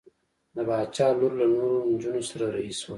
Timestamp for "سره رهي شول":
2.29-2.89